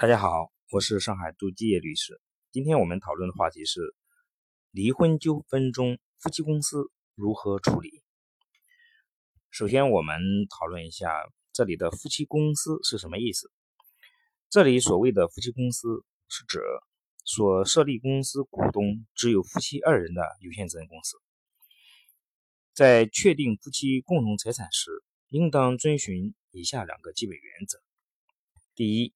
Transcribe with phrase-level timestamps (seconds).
[0.00, 2.22] 大家好，我是上海杜继业律师。
[2.50, 3.94] 今天我们讨论的话题是
[4.70, 8.02] 离婚纠纷中夫妻公司如何处理。
[9.50, 10.18] 首先，我们
[10.48, 11.12] 讨论一下
[11.52, 13.52] 这里的夫妻公司是什么意思。
[14.48, 16.60] 这里所谓的夫妻公司是指
[17.26, 21.18] 所设立公司股东只有夫妻二人的有限责任公司。
[22.72, 27.82] 在确定夫妻共同财产时，应当遵循以下两个基本原则：
[28.74, 29.12] 第一，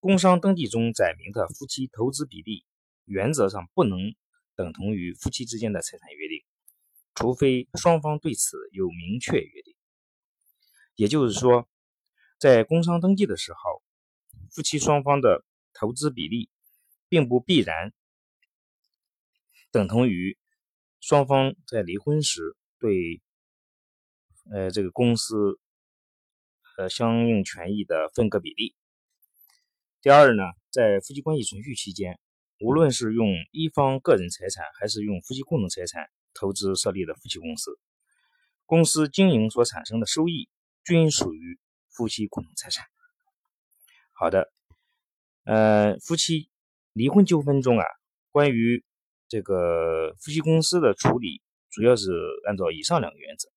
[0.00, 2.64] 工商登记中载明的夫妻投资比例，
[3.04, 4.14] 原则上不能
[4.56, 6.42] 等同于夫妻之间的财产约定，
[7.14, 9.74] 除非双方对此有明确约定。
[10.94, 11.68] 也就是说，
[12.38, 13.82] 在工商登记的时候，
[14.50, 15.44] 夫妻双方的
[15.74, 16.48] 投资比例，
[17.10, 17.92] 并不必然
[19.70, 20.38] 等同于
[20.98, 23.20] 双方在离婚时对
[24.50, 25.60] 呃这个公司
[26.78, 28.74] 呃相应权益的分割比例。
[30.02, 32.18] 第二呢，在夫妻关系存续期间，
[32.58, 37.78] 无论是用一方个人财产，还是用夫妻共同财产投资设立的夫妻公司，
[38.64, 40.48] 公司经营所产生的收益
[40.84, 42.86] 均属于夫妻共同财产。
[44.14, 44.50] 好的，
[45.44, 46.48] 呃，夫妻
[46.94, 47.84] 离婚纠纷中啊，
[48.30, 48.82] 关于
[49.28, 52.10] 这个夫妻公司的处理，主要是
[52.46, 53.50] 按照以上两个原则。